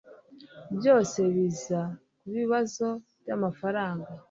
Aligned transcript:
byose 0.77 1.19
biza 1.35 1.81
kubibazo 2.19 2.87
byamafaranga 3.21 4.07